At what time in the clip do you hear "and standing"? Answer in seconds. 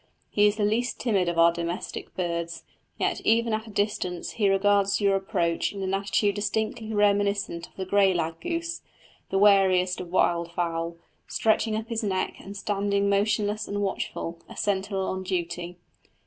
12.39-13.09